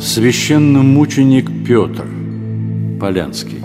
[0.00, 2.06] Священномученик Петр
[2.98, 3.58] Полянский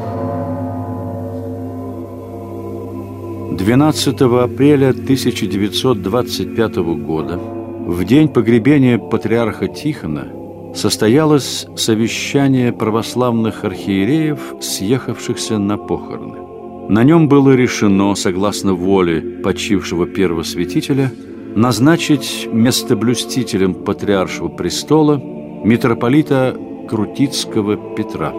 [3.57, 10.27] 12 апреля 1925 года, в день погребения патриарха Тихона,
[10.75, 16.89] состоялось совещание православных архиереев, съехавшихся на похороны.
[16.89, 21.13] На нем было решено, согласно воле почившего первого святителя,
[21.55, 25.21] назначить местоблюстителем патриаршего престола
[25.65, 26.55] митрополита
[26.87, 28.31] Крутицкого Петра.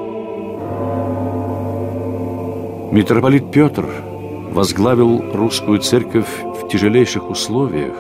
[2.93, 3.85] Митрополит Петр
[4.53, 7.97] возглавил русскую церковь в тяжелейших условиях,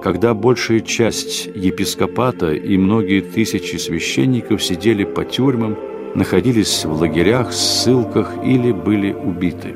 [0.00, 5.76] когда большая часть епископата и многие тысячи священников сидели по тюрьмам,
[6.14, 9.74] находились в лагерях, ссылках или были убиты.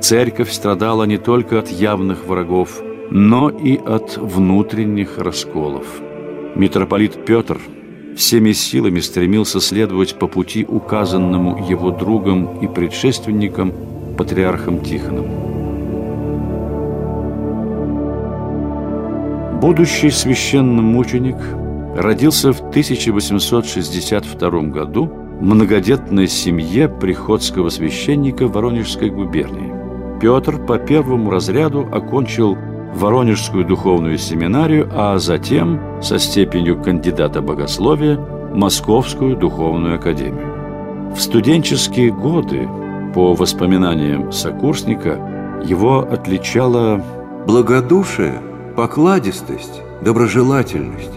[0.00, 2.82] Церковь страдала не только от явных врагов,
[3.12, 5.86] но и от внутренних расколов.
[6.56, 7.58] Митрополит Петр
[8.16, 13.72] всеми силами стремился следовать по пути, указанному его другом и предшественником,
[14.16, 15.26] патриархом Тихоном.
[19.60, 21.36] Будущий священномученик
[21.96, 29.72] родился в 1862 году в многодетной семье приходского священника Воронежской губернии.
[30.20, 32.56] Петр по первому разряду окончил
[32.94, 38.18] Воронежскую духовную семинарию, а затем, со степенью кандидата богословия,
[38.52, 41.12] Московскую духовную академию.
[41.14, 42.68] В студенческие годы,
[43.14, 45.18] по воспоминаниям сокурсника,
[45.64, 47.00] его отличало
[47.46, 48.40] благодушие–
[48.76, 51.12] покладистость, доброжелательность.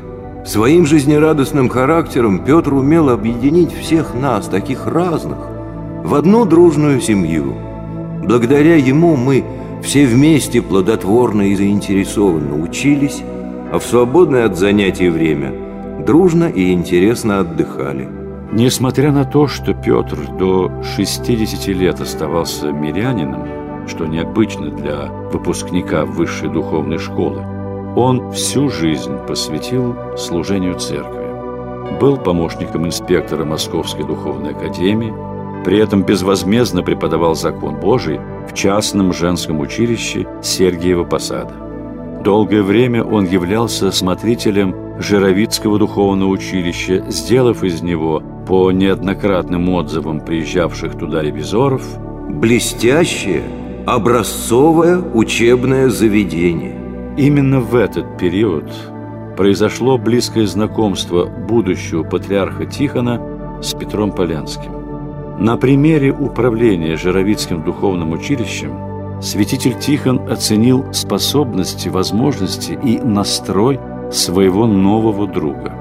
[0.46, 5.38] Своим жизнерадостным характером Петр умел объединить всех нас, таких разных,
[6.04, 7.56] в одну дружную семью.
[8.24, 9.46] Благодаря ему мы
[9.84, 13.22] все вместе плодотворно и заинтересованно учились,
[13.72, 15.54] а в свободное от занятий время
[16.06, 18.08] дружно и интересно отдыхали.
[18.52, 26.50] Несмотря на то, что Петр до 60 лет оставался мирянином, что необычно для выпускника высшей
[26.50, 27.44] духовной школы,
[27.96, 32.00] он всю жизнь посвятил служению церкви.
[32.00, 35.14] Был помощником инспектора Московской духовной академии,
[35.64, 38.20] при этом безвозмездно преподавал закон Божий
[38.50, 41.54] в частном женском училище Сергиева Посада.
[42.24, 50.98] Долгое время он являлся смотрителем Жировицкого духовного училища, сделав из него, по неоднократным отзывам приезжавших
[50.98, 51.84] туда ревизоров,
[52.30, 53.44] блестящее–
[53.86, 56.80] образцовое учебное заведение.
[57.18, 58.72] Именно в этот период
[59.36, 63.22] произошло близкое знакомство будущего патриарха Тихона
[63.62, 64.83] с Петром Полянским.
[65.40, 73.80] На примере управления Жировицким духовным училищем святитель Тихон оценил способности, возможности и настрой
[74.12, 75.74] своего нового друга.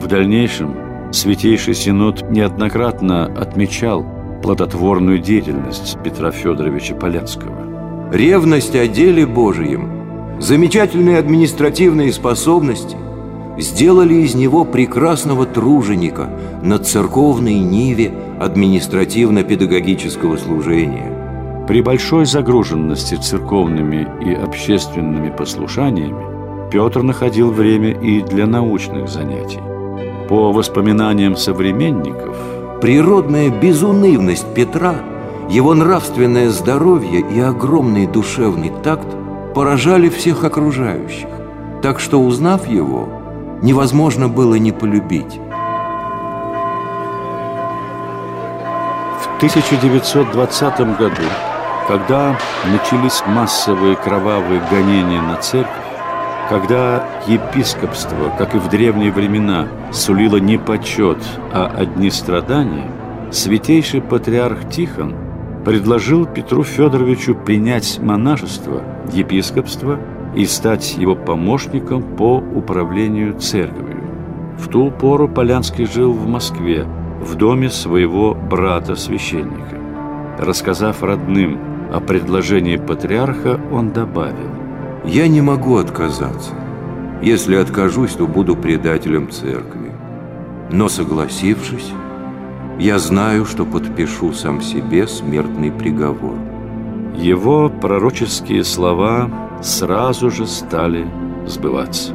[0.00, 0.74] В дальнейшем
[1.12, 4.06] Святейший Синод неоднократно отмечал–
[4.42, 8.10] плодотворную деятельность Петра Федоровича Полянского.
[8.12, 12.96] Ревность о деле Божьем, замечательные административные способности
[13.60, 16.28] сделали из него прекрасного труженика
[16.62, 21.64] на церковной ниве административно-педагогического служения.
[21.66, 29.60] При большой загруженности церковными и общественными послушаниями Петр находил время и для научных занятий.
[30.28, 32.36] По воспоминаниям современников–
[32.80, 34.94] Природная безунывность Петра,
[35.50, 39.06] его нравственное здоровье и огромный душевный такт
[39.54, 41.28] поражали всех окружающих,
[41.82, 43.06] так что, узнав его,
[43.62, 45.40] невозможно было не полюбить.
[49.20, 51.22] В 1920 году,
[51.88, 52.36] когда
[52.70, 55.74] начались массовые кровавые гонения на церковь,
[56.48, 61.18] когда епископство, как и в древние времена, сулило не почет,
[61.52, 62.90] а одни страдания,
[63.30, 65.14] святейший патриарх Тихон
[65.64, 68.82] предложил Петру Федоровичу принять монашество,
[69.12, 69.98] епископство
[70.34, 74.04] и стать его помощником по управлению церковью.
[74.58, 76.86] В ту пору Полянский жил в Москве,
[77.20, 79.78] в доме своего брата-священника.
[80.38, 81.58] Рассказав родным
[81.92, 84.50] о предложении патриарха, он добавил–
[85.04, 86.52] я не могу отказаться.
[87.22, 89.92] Если откажусь, то буду предателем церкви.
[90.70, 91.92] Но согласившись,
[92.78, 96.36] я знаю, что подпишу сам себе смертный приговор.
[97.16, 99.30] Его пророческие слова
[99.60, 101.06] сразу же стали
[101.46, 102.14] сбываться.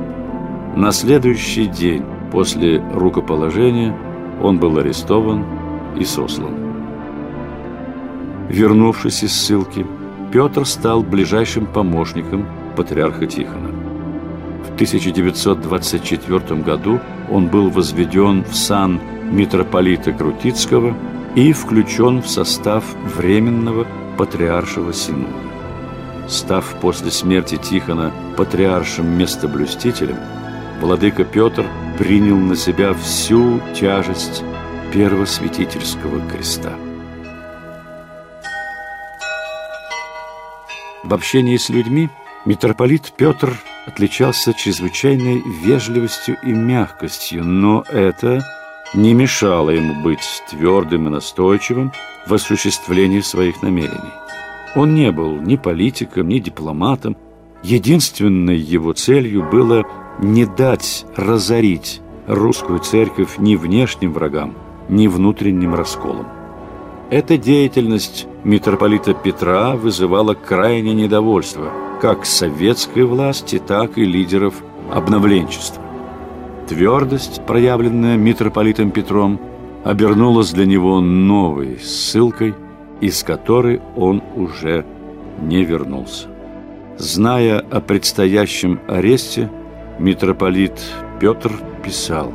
[0.76, 3.96] На следующий день после рукоположения
[4.42, 5.46] он был арестован
[5.98, 6.54] и сослан.
[8.50, 9.86] Вернувшись из ссылки,
[10.32, 12.46] Петр стал ближайшим помощником
[12.76, 13.70] патриарха Тихона.
[14.64, 17.00] В 1924 году
[17.32, 19.00] он был возведен в сан
[19.32, 20.94] митрополита Крутицкого
[21.36, 22.84] и включен в состав
[23.18, 23.88] Временного
[24.18, 25.45] Патриаршего Синуда.
[26.28, 30.18] Став после смерти Тихона патриаршим местоблюстителем,
[30.82, 31.66] владыка Петр
[31.98, 34.44] принял на себя всю тяжесть
[34.92, 36.74] первосвятительского креста.
[41.04, 42.10] В общении с людьми
[42.46, 43.56] митрополит Петр
[43.86, 48.44] отличался чрезвычайной вежливостью и мягкостью, но это
[48.96, 51.94] не мешало ему быть твердым и настойчивым
[52.26, 54.25] в осуществлении своих намерений.
[54.76, 57.16] Он не был ни политиком, ни дипломатом.
[57.64, 59.86] Единственной его целью было
[60.22, 64.54] не дать разорить русскую церковь ни внешним врагам,
[64.90, 66.28] ни внутренним расколам.
[67.10, 71.72] Эта деятельность митрополита Петра вызывала крайнее недовольство
[72.02, 74.56] как советской власти, так и лидеров
[74.92, 75.82] обновленчества.
[76.68, 79.40] Твердость, проявленная митрополитом Петром,
[79.84, 82.56] обернулась для него новой ссылкой,
[83.06, 84.84] из которой он уже
[85.40, 86.28] не вернулся.
[86.98, 89.52] Зная о предстоящем аресте,
[90.00, 90.74] митрополит
[91.20, 91.52] Петр
[91.84, 92.32] писал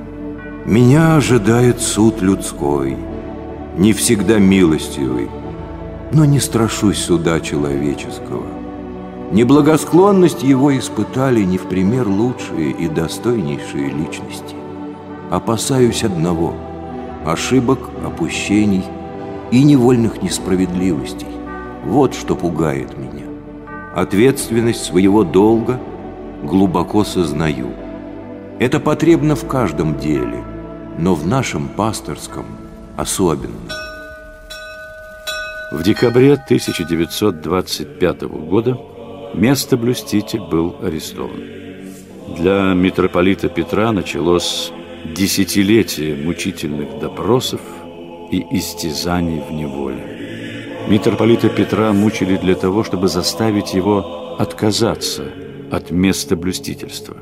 [0.65, 2.97] «Меня ожидает суд людской,
[3.77, 5.29] не всегда милостивый,
[6.13, 8.47] но не страшусь суда человеческого.
[9.33, 14.55] Неблагосклонность его испытали не в пример лучшие и достойнейшие личности.
[15.31, 16.55] Опасаюсь одного–
[17.25, 18.85] ошибок, опущений
[19.51, 21.29] и невольных несправедливостей.
[21.85, 23.27] Вот что пугает меня.
[23.95, 25.81] Ответственность своего долга
[26.43, 27.73] глубоко сознаю.
[28.59, 30.45] Это потребно в каждом деле,
[30.99, 32.47] но в нашем пасторском
[32.97, 33.71] особенно.
[35.73, 38.79] В декабре 1925 года
[39.35, 41.43] место блюститель был арестован.
[42.37, 44.73] Для митрополита Петра началось
[45.05, 47.61] десятилетие мучительных допросов
[48.31, 50.21] и истязаний в неволе.
[50.89, 55.25] Митрополита Петра мучили для того, чтобы заставить его отказаться
[55.71, 57.17] от места блюстительства.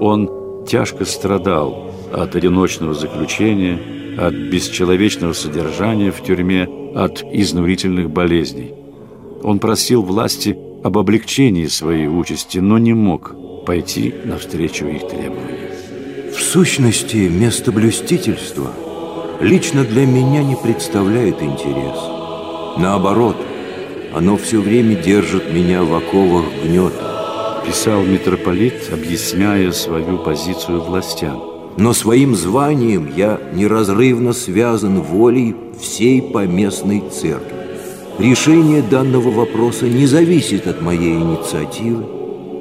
[0.00, 3.78] Он тяжко страдал от одиночного заключения,
[4.18, 8.72] от бесчеловечного содержания в тюрьме, от изнурительных болезней.
[9.42, 13.34] Он просил власти об облегчении своей участи, но не мог
[13.64, 15.72] пойти навстречу их требованиям.
[16.34, 18.70] В сущности, место блюстительства
[19.40, 21.98] лично для меня не представляет интерес.
[22.76, 23.36] Наоборот,
[24.14, 27.62] оно все время держит меня в оковах гнета.
[27.66, 31.42] Писал митрополит, объясняя свою позицию властям.
[31.76, 37.56] Но своим званием я неразрывно связан волей всей поместной церкви.
[38.18, 42.04] Решение данного вопроса не зависит от моей инициативы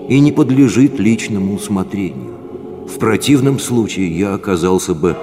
[0.09, 2.33] и не подлежит личному усмотрению.
[2.87, 5.15] В противном случае я оказался бы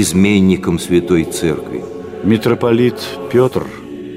[0.00, 1.84] изменником Святой Церкви.
[2.24, 2.96] Митрополит
[3.30, 3.66] Петр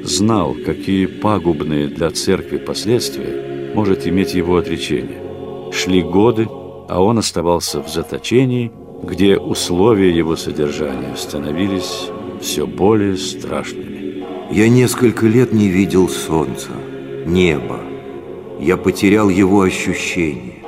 [0.05, 5.21] знал, какие пагубные для церкви последствия может иметь его отречение.
[5.73, 6.47] Шли годы,
[6.87, 8.71] а он оставался в заточении,
[9.03, 14.23] где условия его содержания становились все более страшными.
[14.51, 16.69] Я несколько лет не видел солнца,
[17.25, 17.81] неба.
[18.61, 20.63] Я потерял его ощущение.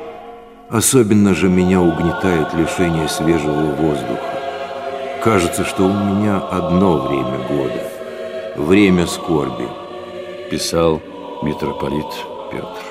[0.70, 4.37] Особенно же меня угнетает лишение свежего воздуха.
[5.24, 7.92] Кажется, что у меня одно время года.
[8.56, 9.68] Время скорби.
[10.52, 11.02] Писал
[11.44, 12.06] митрополит
[12.52, 12.84] Петр.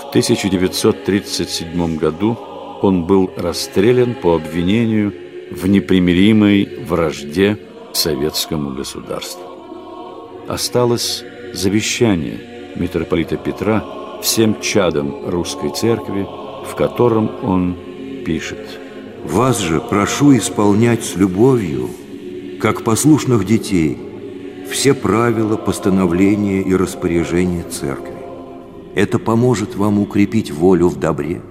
[0.00, 2.36] В 1937 году
[2.82, 5.12] он был расстрелян по обвинению
[5.50, 7.58] в непримиримой вражде
[7.92, 9.42] к советскому государству.
[10.48, 12.40] Осталось завещание
[12.76, 13.84] митрополита Петра
[14.22, 16.26] всем чадам русской церкви,
[16.64, 17.76] в котором он
[18.24, 18.78] пишет
[19.24, 21.90] «Вас же прошу исполнять с любовью,
[22.60, 23.98] как послушных детей,
[24.70, 28.14] все правила, постановления и распоряжения церкви.
[28.94, 31.42] Это поможет вам укрепить волю в добре,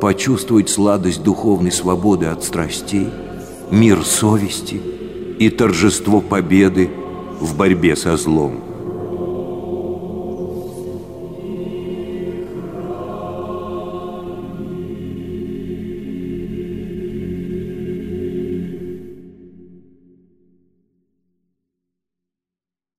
[0.00, 3.08] почувствовать сладость духовной свободы от страстей,
[3.70, 4.80] мир совести
[5.38, 6.90] и торжество победы
[7.40, 8.69] в борьбе со злом.